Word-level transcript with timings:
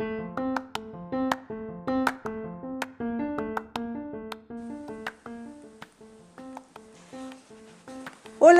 Hola 0.00 0.14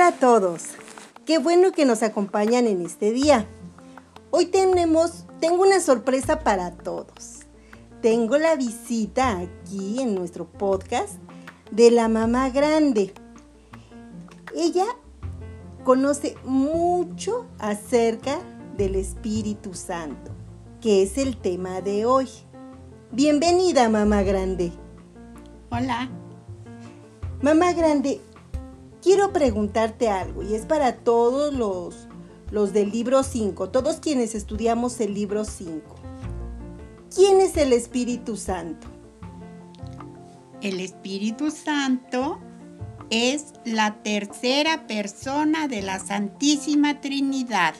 a 0.07 0.11
todos, 0.11 0.63
qué 1.25 1.37
bueno 1.37 1.71
que 1.71 1.85
nos 1.85 2.03
acompañan 2.03 2.67
en 2.67 2.85
este 2.85 3.13
día. 3.13 3.47
Hoy 4.31 4.47
tenemos, 4.47 5.23
tengo 5.39 5.63
una 5.63 5.79
sorpresa 5.79 6.41
para 6.41 6.71
todos. 6.71 7.45
Tengo 8.01 8.37
la 8.37 8.57
visita 8.57 9.39
aquí 9.39 10.01
en 10.01 10.15
nuestro 10.15 10.45
podcast 10.45 11.13
de 11.71 11.91
la 11.91 12.09
mamá 12.09 12.49
grande. 12.49 13.13
Ella 14.53 14.87
conoce 15.85 16.35
mucho 16.43 17.45
acerca 17.59 18.39
del 18.75 18.95
Espíritu 18.95 19.73
Santo, 19.73 20.33
que 20.81 21.03
es 21.03 21.17
el 21.17 21.35
tema 21.37 21.81
de 21.81 22.05
hoy. 22.05 22.27
Bienvenida, 23.11 23.89
mamá 23.89 24.23
grande. 24.23 24.71
Hola. 25.69 26.09
Mamá 27.41 27.73
grande, 27.73 28.21
quiero 29.01 29.33
preguntarte 29.33 30.09
algo 30.09 30.43
y 30.43 30.53
es 30.53 30.65
para 30.65 30.97
todos 30.97 31.53
los, 31.53 32.07
los 32.51 32.73
del 32.73 32.91
libro 32.91 33.23
5, 33.23 33.69
todos 33.69 33.97
quienes 33.97 34.35
estudiamos 34.35 34.99
el 35.01 35.13
libro 35.13 35.43
5. 35.43 35.95
¿Quién 37.13 37.41
es 37.41 37.57
el 37.57 37.73
Espíritu 37.73 38.37
Santo? 38.37 38.87
El 40.61 40.79
Espíritu 40.79 41.51
Santo 41.51 42.39
es 43.09 43.53
la 43.65 44.01
tercera 44.03 44.85
persona 44.85 45.67
de 45.67 45.81
la 45.81 45.99
Santísima 45.99 47.01
Trinidad. 47.01 47.73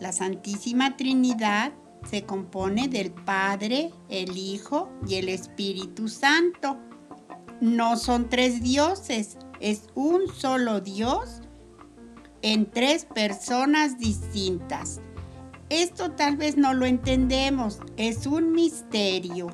La 0.00 0.12
Santísima 0.12 0.96
Trinidad 0.96 1.72
se 2.08 2.24
compone 2.24 2.88
del 2.88 3.12
Padre, 3.12 3.90
el 4.08 4.36
Hijo 4.36 4.88
y 5.06 5.16
el 5.16 5.28
Espíritu 5.28 6.08
Santo. 6.08 6.78
No 7.60 7.98
son 7.98 8.30
tres 8.30 8.62
dioses, 8.62 9.36
es 9.60 9.82
un 9.94 10.28
solo 10.28 10.80
Dios 10.80 11.42
en 12.40 12.70
tres 12.70 13.04
personas 13.04 13.98
distintas. 13.98 15.00
Esto 15.68 16.12
tal 16.12 16.38
vez 16.38 16.56
no 16.56 16.72
lo 16.72 16.86
entendemos, 16.86 17.80
es 17.98 18.26
un 18.26 18.52
misterio. 18.52 19.48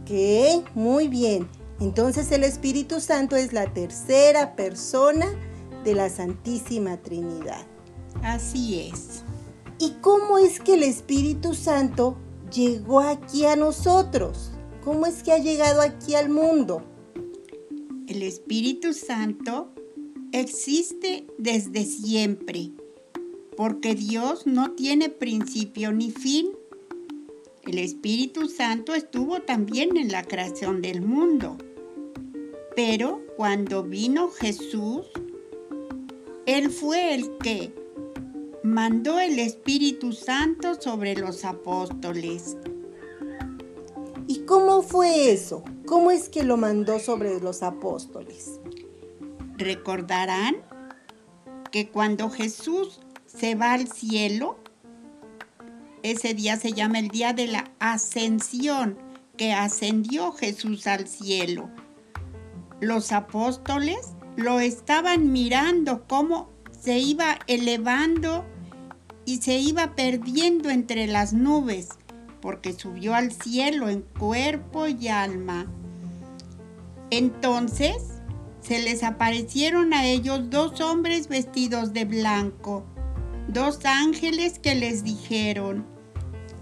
Ok, 0.00 0.74
muy 0.74 1.08
bien. 1.08 1.46
Entonces 1.80 2.32
el 2.32 2.44
Espíritu 2.44 2.98
Santo 2.98 3.36
es 3.36 3.52
la 3.52 3.66
tercera 3.74 4.56
persona 4.56 5.26
de 5.84 5.94
la 5.94 6.08
Santísima 6.08 6.96
Trinidad. 6.96 7.71
Así 8.22 8.80
es. 8.80 9.24
¿Y 9.78 9.94
cómo 10.00 10.38
es 10.38 10.60
que 10.60 10.74
el 10.74 10.84
Espíritu 10.84 11.54
Santo 11.54 12.16
llegó 12.54 13.00
aquí 13.00 13.46
a 13.46 13.56
nosotros? 13.56 14.52
¿Cómo 14.84 15.06
es 15.06 15.24
que 15.24 15.32
ha 15.32 15.38
llegado 15.38 15.80
aquí 15.80 16.14
al 16.14 16.28
mundo? 16.28 16.84
El 18.06 18.22
Espíritu 18.22 18.94
Santo 18.94 19.70
existe 20.30 21.26
desde 21.36 21.84
siempre, 21.84 22.70
porque 23.56 23.96
Dios 23.96 24.46
no 24.46 24.70
tiene 24.72 25.08
principio 25.08 25.92
ni 25.92 26.12
fin. 26.12 26.46
El 27.64 27.78
Espíritu 27.78 28.48
Santo 28.48 28.94
estuvo 28.94 29.42
también 29.42 29.96
en 29.96 30.12
la 30.12 30.22
creación 30.22 30.80
del 30.80 31.02
mundo. 31.02 31.58
Pero 32.76 33.20
cuando 33.36 33.82
vino 33.82 34.28
Jesús, 34.30 35.06
Él 36.46 36.70
fue 36.70 37.14
el 37.14 37.36
que 37.38 37.81
mandó 38.62 39.18
el 39.18 39.40
Espíritu 39.40 40.12
Santo 40.12 40.80
sobre 40.80 41.16
los 41.16 41.44
apóstoles. 41.44 42.56
¿Y 44.28 44.40
cómo 44.40 44.82
fue 44.82 45.32
eso? 45.32 45.64
¿Cómo 45.84 46.12
es 46.12 46.28
que 46.28 46.44
lo 46.44 46.56
mandó 46.56 47.00
sobre 47.00 47.40
los 47.40 47.62
apóstoles? 47.62 48.60
Recordarán 49.56 50.56
que 51.72 51.88
cuando 51.88 52.30
Jesús 52.30 53.00
se 53.26 53.56
va 53.56 53.72
al 53.72 53.88
cielo, 53.88 54.56
ese 56.04 56.34
día 56.34 56.56
se 56.56 56.72
llama 56.72 57.00
el 57.00 57.08
día 57.08 57.32
de 57.32 57.48
la 57.48 57.70
ascensión, 57.80 58.96
que 59.36 59.52
ascendió 59.52 60.30
Jesús 60.32 60.86
al 60.86 61.08
cielo. 61.08 61.68
Los 62.80 63.10
apóstoles 63.10 64.10
lo 64.36 64.60
estaban 64.60 65.32
mirando 65.32 66.04
cómo 66.06 66.51
se 66.82 66.98
iba 66.98 67.38
elevando 67.46 68.44
y 69.24 69.36
se 69.36 69.58
iba 69.58 69.94
perdiendo 69.94 70.68
entre 70.68 71.06
las 71.06 71.32
nubes, 71.32 71.90
porque 72.40 72.72
subió 72.72 73.14
al 73.14 73.30
cielo 73.30 73.88
en 73.88 74.02
cuerpo 74.02 74.88
y 74.88 75.06
alma. 75.06 75.70
Entonces 77.10 77.94
se 78.60 78.82
les 78.82 79.04
aparecieron 79.04 79.94
a 79.94 80.06
ellos 80.06 80.50
dos 80.50 80.80
hombres 80.80 81.28
vestidos 81.28 81.92
de 81.92 82.04
blanco, 82.04 82.84
dos 83.46 83.84
ángeles 83.84 84.58
que 84.58 84.74
les 84.74 85.04
dijeron, 85.04 85.86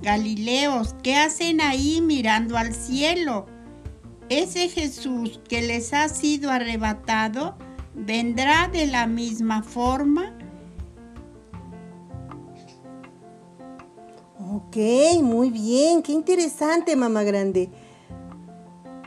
Galileos, 0.03 0.95
¿qué 1.03 1.17
hacen 1.17 1.63
ahí 1.63 2.03
mirando 2.03 2.59
al 2.59 2.75
cielo? 2.75 3.47
Ese 4.29 4.69
Jesús 4.69 5.41
que 5.49 5.63
les 5.63 5.95
ha 5.95 6.09
sido 6.09 6.51
arrebatado 6.51 7.57
vendrá 7.95 8.69
de 8.69 8.87
la 8.87 9.07
misma 9.07 9.63
forma. 9.63 10.37
Ok, 14.39 14.77
muy 15.23 15.51
bien, 15.51 16.03
qué 16.03 16.13
interesante, 16.13 16.97
mamá 16.97 17.23
grande. 17.23 17.71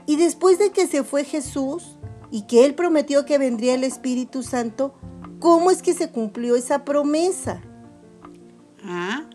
Y 0.05 0.17
después 0.17 0.59
de 0.59 0.71
que 0.71 0.87
se 0.87 1.03
fue 1.03 1.23
Jesús 1.23 1.97
y 2.31 2.43
que 2.43 2.65
él 2.65 2.75
prometió 2.75 3.25
que 3.25 3.37
vendría 3.37 3.75
el 3.75 3.83
Espíritu 3.83 4.43
Santo, 4.43 4.93
¿cómo 5.39 5.71
es 5.71 5.81
que 5.81 5.93
se 5.93 6.09
cumplió 6.09 6.55
esa 6.55 6.83
promesa? 6.85 7.61
Ah, 8.83 9.29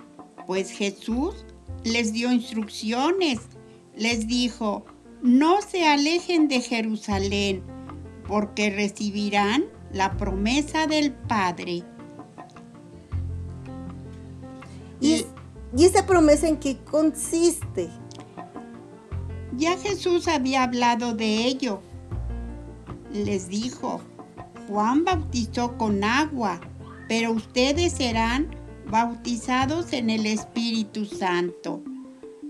pues 0.47 0.71
Jesús 0.71 1.45
les 1.85 2.13
dio 2.13 2.33
instrucciones, 2.33 3.41
les 3.97 4.27
dijo, 4.27 4.85
no 5.23 5.63
se 5.63 5.87
alejen 5.87 6.49
de 6.49 6.61
Jerusalén, 6.61 7.63
porque 8.29 8.71
recibirán 8.71 9.65
la 9.93 10.17
promesa 10.17 10.87
del 10.87 11.13
Padre. 11.13 11.83
¿Y, 15.01 15.25
¿Y, 15.77 15.85
esa 15.85 16.07
promesa 16.07 16.47
en 16.47 16.59
qué 16.59 16.77
consiste? 16.79 17.89
Ya 19.57 19.77
Jesús 19.79 20.29
había 20.29 20.63
hablado 20.63 21.15
de 21.15 21.47
ello. 21.47 21.81
Les 23.13 23.49
dijo, 23.49 24.01
Juan 24.69 25.05
bautizó 25.05 25.79
con 25.79 26.05
agua, 26.05 26.61
pero 27.09 27.33
ustedes 27.33 27.93
serán 27.95 28.55
bautizados 28.91 29.93
en 29.93 30.11
el 30.11 30.27
Espíritu 30.27 31.07
Santo. 31.07 31.83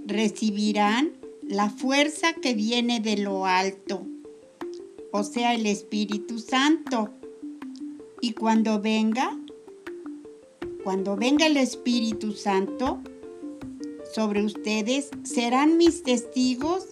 Recibirán 0.07 1.13
la 1.43 1.71
fuerza 1.71 2.33
que 2.35 2.55
viene 2.55 3.01
de 3.01 3.19
lo 3.19 3.47
alto, 3.47 4.07
o 5.13 5.25
sea, 5.25 5.55
el 5.55 5.67
Espíritu 5.67 6.39
Santo. 6.39 7.11
Y 8.21 8.33
cuando 8.33 8.81
venga, 8.81 9.39
cuando 10.85 11.17
venga 11.17 11.47
el 11.47 11.57
Espíritu 11.57 12.33
Santo 12.33 13.01
sobre 14.13 14.45
ustedes, 14.45 15.11
serán 15.23 15.77
mis 15.77 16.03
testigos 16.03 16.89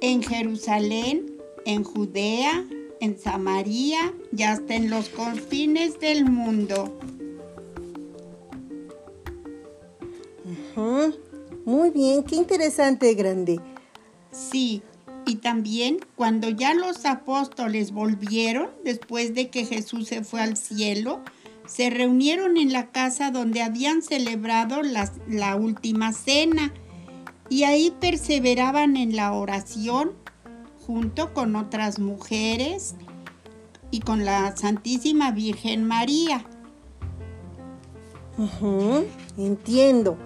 en 0.00 0.22
Jerusalén, 0.22 1.38
en 1.64 1.82
Judea, 1.84 2.64
en 3.00 3.18
Samaria 3.18 4.14
y 4.36 4.42
hasta 4.42 4.74
en 4.74 4.90
los 4.90 5.08
confines 5.08 5.98
del 6.00 6.24
mundo. 6.24 6.92
Muy 11.64 11.90
bien, 11.90 12.22
qué 12.22 12.36
interesante, 12.36 13.12
grande. 13.14 13.60
Sí, 14.30 14.82
y 15.28 15.36
también 15.36 15.98
cuando 16.16 16.48
ya 16.48 16.72
los 16.72 17.04
apóstoles 17.04 17.92
volvieron, 17.92 18.70
después 18.82 19.34
de 19.34 19.50
que 19.50 19.66
Jesús 19.66 20.08
se 20.08 20.24
fue 20.24 20.40
al 20.40 20.56
cielo, 20.56 21.20
se 21.66 21.90
reunieron 21.90 22.56
en 22.56 22.72
la 22.72 22.86
casa 22.86 23.30
donde 23.30 23.60
habían 23.60 24.00
celebrado 24.00 24.80
la, 24.80 25.54
última 25.56 26.14
cena 26.14 26.72
y 27.50 27.64
ahí 27.64 27.92
perseveraban 28.00 28.96
en 28.96 29.16
la 29.16 29.34
oración 29.34 30.12
junto 30.86 31.34
con 31.34 31.56
otras 31.56 31.98
mujeres 31.98 32.94
y 33.90 34.00
con 34.00 34.24
la 34.24 34.56
Santísima 34.56 35.30
Virgen 35.30 35.84
María. 35.84 36.42
entiendo. 39.36 40.16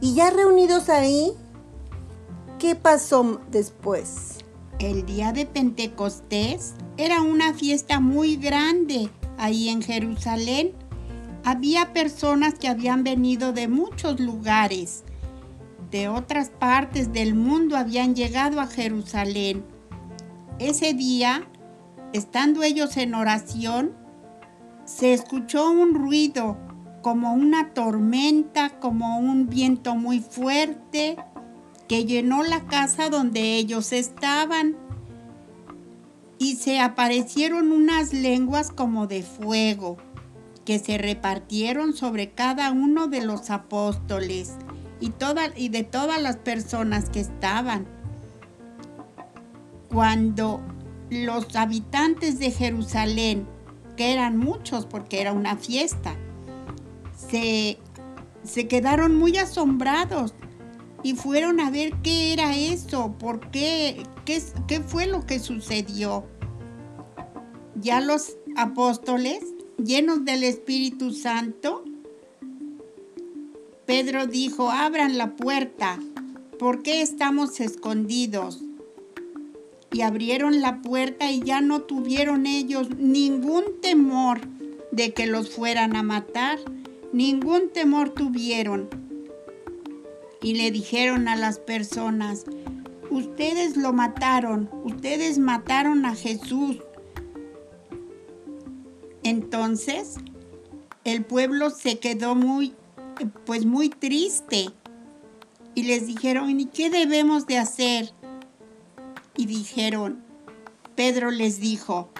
Y 0.00 0.14
ya 0.14 0.30
reunidos 0.30 0.88
ahí, 0.88 1.34
¿qué 2.58 2.74
pasó 2.74 3.40
después? 3.50 4.38
El 4.78 5.06
día 5.06 5.32
de 5.32 5.46
Pentecostés 5.46 6.74
era 6.96 7.20
una 7.20 7.54
fiesta 7.54 8.00
muy 8.00 8.36
grande 8.36 9.10
ahí 9.38 9.68
en 9.68 9.82
Jerusalén 9.82 10.72
había 11.44 11.92
personas 11.92 12.54
que 12.54 12.68
habían 12.68 13.04
venido 13.04 13.52
de 13.52 13.68
muchos 13.68 14.20
lugares, 14.20 15.04
de 15.90 16.08
otras 16.08 16.50
partes 16.50 17.12
del 17.12 17.34
mundo 17.34 17.76
habían 17.76 18.14
llegado 18.14 18.60
a 18.60 18.66
Jerusalén. 18.66 19.64
Ese 20.58 20.92
día, 20.92 21.48
estando 22.12 22.62
ellos 22.62 22.96
en 22.96 23.14
oración, 23.14 23.92
se 24.84 25.14
escuchó 25.14 25.70
un 25.70 25.94
ruido 25.94 26.58
como 27.02 27.32
una 27.32 27.72
tormenta, 27.72 28.78
como 28.80 29.18
un 29.18 29.48
viento 29.48 29.94
muy 29.94 30.20
fuerte 30.20 31.16
que 31.88 32.04
llenó 32.04 32.42
la 32.42 32.66
casa 32.66 33.08
donde 33.08 33.56
ellos 33.56 33.92
estaban 33.92 34.76
y 36.38 36.56
se 36.56 36.78
aparecieron 36.78 37.72
unas 37.72 38.12
lenguas 38.12 38.70
como 38.70 39.06
de 39.06 39.22
fuego 39.22 39.96
que 40.64 40.78
se 40.78 40.98
repartieron 40.98 41.94
sobre 41.94 42.30
cada 42.32 42.70
uno 42.70 43.08
de 43.08 43.24
los 43.24 43.50
apóstoles 43.50 44.52
y, 45.00 45.12
y 45.56 45.68
de 45.70 45.82
todas 45.82 46.20
las 46.20 46.36
personas 46.36 47.08
que 47.08 47.20
estaban. 47.20 47.86
Cuando 49.88 50.60
los 51.08 51.56
habitantes 51.56 52.38
de 52.38 52.50
Jerusalén, 52.50 53.46
que 53.96 54.12
eran 54.12 54.36
muchos 54.36 54.84
porque 54.84 55.22
era 55.22 55.32
una 55.32 55.56
fiesta, 55.56 56.14
se, 57.30 57.78
se 58.44 58.68
quedaron 58.68 59.16
muy 59.16 59.38
asombrados 59.38 60.34
y 61.02 61.14
fueron 61.14 61.60
a 61.60 61.70
ver 61.70 61.94
qué 62.02 62.32
era 62.32 62.56
eso, 62.56 63.14
por 63.18 63.50
qué, 63.50 64.02
qué, 64.24 64.80
fue 64.80 65.06
lo 65.06 65.24
que 65.26 65.38
sucedió. 65.38 66.24
Ya 67.76 68.00
los 68.00 68.36
apóstoles, 68.56 69.40
llenos 69.82 70.24
del 70.24 70.42
Espíritu 70.42 71.12
Santo, 71.12 71.84
Pedro 73.86 74.26
dijo, 74.26 74.70
abran 74.70 75.16
la 75.16 75.36
puerta, 75.36 75.98
¿por 76.58 76.82
qué 76.82 77.00
estamos 77.00 77.60
escondidos? 77.60 78.62
Y 79.92 80.02
abrieron 80.02 80.60
la 80.60 80.82
puerta 80.82 81.30
y 81.30 81.40
ya 81.40 81.60
no 81.60 81.82
tuvieron 81.82 82.44
ellos 82.44 82.90
ningún 82.98 83.80
temor 83.80 84.40
de 84.90 85.14
que 85.14 85.26
los 85.26 85.48
fueran 85.48 85.96
a 85.96 86.02
matar, 86.02 86.58
ningún 87.12 87.70
temor 87.70 88.10
tuvieron. 88.10 88.97
Y 90.42 90.54
le 90.54 90.70
dijeron 90.70 91.28
a 91.28 91.36
las 91.36 91.58
personas, 91.58 92.44
ustedes 93.10 93.76
lo 93.76 93.92
mataron, 93.92 94.70
ustedes 94.84 95.38
mataron 95.38 96.04
a 96.04 96.14
Jesús. 96.14 96.78
Entonces, 99.22 100.16
el 101.04 101.24
pueblo 101.24 101.70
se 101.70 101.98
quedó 101.98 102.34
muy 102.34 102.74
pues 103.44 103.64
muy 103.64 103.88
triste. 103.88 104.70
Y 105.74 105.84
les 105.84 106.06
dijeron, 106.06 106.58
¿y 106.58 106.66
qué 106.66 106.90
debemos 106.90 107.46
de 107.46 107.58
hacer? 107.58 108.12
Y 109.36 109.46
dijeron, 109.46 110.24
Pedro 110.96 111.30
les 111.30 111.60
dijo, 111.60 112.10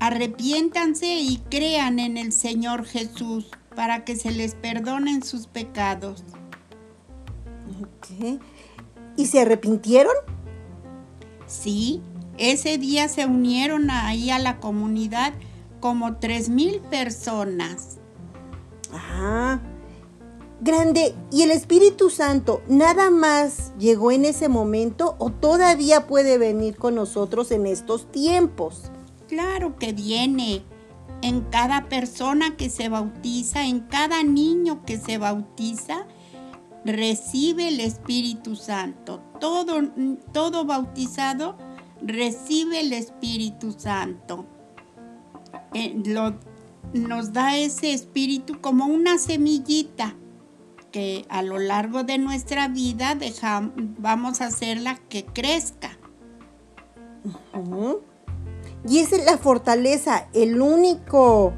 arrepiéntanse 0.00 1.20
y 1.20 1.38
crean 1.50 2.00
en 2.00 2.16
el 2.16 2.32
Señor 2.32 2.84
Jesús 2.84 3.46
para 3.74 4.04
que 4.04 4.16
se 4.16 4.30
les 4.30 4.54
perdonen 4.54 5.22
sus 5.22 5.46
pecados. 5.46 6.24
¿Y 9.16 9.26
se 9.26 9.40
arrepintieron? 9.40 10.14
Sí, 11.46 12.02
ese 12.38 12.78
día 12.78 13.08
se 13.08 13.26
unieron 13.26 13.90
ahí 13.90 14.30
a 14.30 14.38
la 14.38 14.58
comunidad 14.60 15.34
como 15.80 16.16
tres 16.16 16.48
mil 16.48 16.80
personas. 16.80 17.98
Ah, 18.92 19.60
grande. 20.60 21.14
¿Y 21.30 21.42
el 21.42 21.50
Espíritu 21.50 22.10
Santo 22.10 22.62
nada 22.68 23.10
más 23.10 23.72
llegó 23.78 24.10
en 24.10 24.24
ese 24.24 24.48
momento 24.48 25.14
o 25.18 25.30
todavía 25.30 26.06
puede 26.06 26.38
venir 26.38 26.76
con 26.76 26.94
nosotros 26.94 27.50
en 27.50 27.66
estos 27.66 28.10
tiempos? 28.10 28.90
Claro 29.28 29.76
que 29.78 29.92
viene. 29.92 30.64
En 31.24 31.40
cada 31.40 31.88
persona 31.88 32.54
que 32.54 32.68
se 32.68 32.90
bautiza, 32.90 33.64
en 33.64 33.80
cada 33.80 34.22
niño 34.22 34.84
que 34.84 34.98
se 34.98 35.16
bautiza, 35.16 36.06
recibe 36.84 37.68
el 37.68 37.80
Espíritu 37.80 38.56
Santo. 38.56 39.22
Todo, 39.40 39.90
todo 40.34 40.66
bautizado 40.66 41.56
recibe 42.02 42.80
el 42.80 42.92
Espíritu 42.92 43.72
Santo. 43.72 44.44
Eh, 45.72 45.96
nos 46.92 47.32
da 47.32 47.56
ese 47.56 47.94
espíritu 47.94 48.60
como 48.60 48.84
una 48.84 49.16
semillita 49.16 50.14
que 50.92 51.24
a 51.30 51.40
lo 51.40 51.58
largo 51.58 52.04
de 52.04 52.18
nuestra 52.18 52.68
vida 52.68 53.16
vamos 53.98 54.42
a 54.42 54.48
hacerla 54.48 54.96
que 55.08 55.24
crezca. 55.24 55.98
Y 58.88 58.98
esa 58.98 59.16
es 59.16 59.24
la 59.24 59.38
fortaleza, 59.38 60.28
el 60.34 60.60
único, 60.60 61.52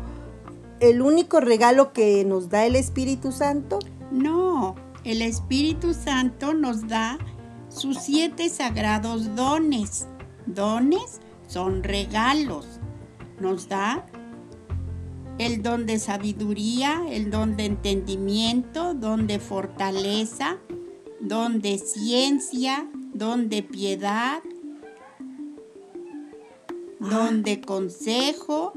el 0.81 1.03
único 1.03 1.41
regalo 1.41 1.93
que 1.93 2.25
nos 2.25 2.49
da 2.49 2.67
el 2.67 2.77
Espíritu 2.77 3.33
Santo. 3.33 3.79
No, 4.11 4.77
el 5.05 5.23
Espíritu 5.23 5.93
Santo 5.93 6.55
nos 6.55 6.87
da 6.87 7.19
sus 7.69 7.99
siete 7.99 8.49
sagrados 8.49 9.35
dones. 9.35 10.07
Dones 10.47 11.21
son 11.49 11.83
regalos. 11.83 12.81
Nos 13.41 13.69
da 13.69 14.07
el 15.39 15.63
don 15.63 15.85
de 15.87 15.99
sabiduría, 15.99 17.03
el 17.11 17.31
don 17.31 17.57
de 17.57 17.67
entendimiento, 17.67 18.95
don 18.95 19.27
de 19.27 19.39
fortaleza, 19.39 20.59
don 21.21 21.61
de 21.61 21.79
ciencia, 21.79 22.89
don 23.13 23.49
de 23.49 23.63
piedad, 23.63 24.41
don 26.99 27.43
de 27.43 27.61
consejo 27.61 28.73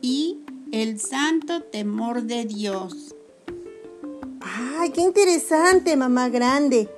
y 0.00 0.40
el 0.72 1.00
santo 1.00 1.62
temor 1.62 2.22
de 2.22 2.44
Dios. 2.44 3.14
¡Ay, 4.40 4.90
qué 4.90 5.00
interesante, 5.00 5.96
mamá 5.96 6.28
grande! 6.28 6.88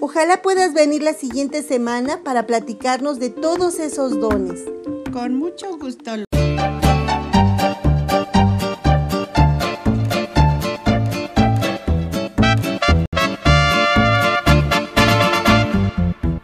Ojalá 0.00 0.42
puedas 0.42 0.74
venir 0.74 1.02
la 1.02 1.14
siguiente 1.14 1.62
semana 1.62 2.22
para 2.24 2.46
platicarnos 2.46 3.20
de 3.20 3.30
todos 3.30 3.78
esos 3.78 4.18
dones. 4.18 4.64
Con 5.12 5.36
mucho 5.36 5.78
gusto. 5.78 6.12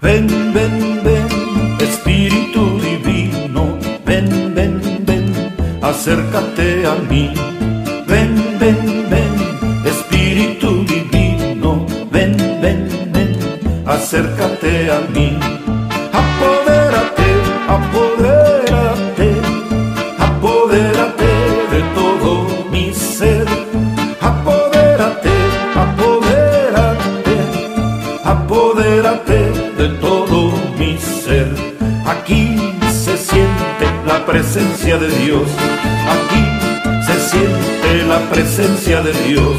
Ven, 0.01 0.53
ven, 0.55 1.03
ven, 1.03 1.48
acércate 5.99 6.87
a 6.87 6.95
mí. 7.11 7.35
Ven, 8.07 8.33
ven, 8.61 9.11
ven, 9.11 9.35
Espíritu 9.85 10.85
Divino, 10.85 11.85
ven, 12.13 12.37
ven, 12.63 12.89
ven, 13.13 13.37
acércate 13.85 14.93
a 14.93 15.01
mí. 15.13 15.38
Presencia 34.25 34.99
de 34.99 35.09
Dios. 35.09 35.49
Aquí 36.15 36.45
se 37.07 37.31
siente 37.31 38.07
la 38.07 38.21
presencia 38.31 39.03
de 39.03 39.13
Dios. 39.29 39.57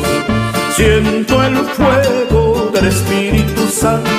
Siento 0.75 1.43
el 1.43 1.57
fuego 1.57 2.71
del 2.73 2.87
Espíritu 2.87 3.67
Santo. 3.67 4.09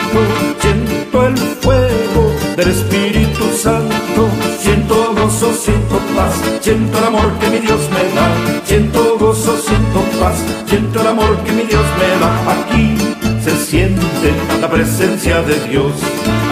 Siento 0.60 1.26
el 1.26 1.36
fuego 1.36 2.32
del 2.56 2.68
Espíritu 2.68 3.44
Santo. 3.56 4.28
Siento 4.58 5.14
gozo, 5.14 5.52
siento 5.54 5.98
paz. 6.16 6.34
Siento 6.60 6.98
el 6.98 7.04
amor 7.04 7.32
que 7.38 7.48
mi 7.48 7.58
Dios 7.58 7.80
me 7.90 8.14
da. 8.14 8.28
Siento 8.64 9.16
gozo, 9.18 9.56
siento 9.58 10.00
paz. 10.20 10.36
Siento 10.66 11.00
el 11.00 11.06
amor 11.06 11.36
que 11.44 11.52
mi 11.52 11.62
Dios 11.62 11.84
me 11.98 12.08
da. 12.20 12.30
Aquí 12.52 12.96
se 13.42 13.56
siente 13.56 14.34
la 14.60 14.68
presencia 14.70 15.42
de 15.42 15.58
Dios. 15.68 15.92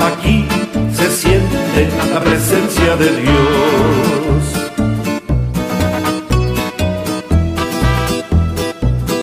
Aquí 0.00 0.46
la 1.86 2.20
presencia 2.20 2.96
de 2.96 3.20
Dios. 3.20 4.07